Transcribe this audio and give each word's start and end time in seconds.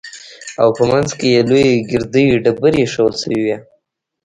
او 0.61 0.67
په 0.77 0.83
منځ 0.91 1.09
کښې 1.19 1.29
يې 1.35 1.41
لويې 1.49 1.73
ګردې 1.91 2.25
ډبرې 2.43 2.79
ايښوول 2.83 3.15
سوې 3.21 3.39
وې. 3.45 3.57